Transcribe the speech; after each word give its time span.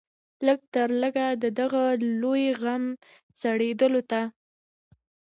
لږ 0.45 0.59
تر 0.73 0.89
لږه 1.01 1.27
د 1.43 1.45
دغه 1.59 1.83
لوی 2.21 2.45
غم 2.61 2.83
سړېدلو 3.41 4.01
ته. 4.11 4.21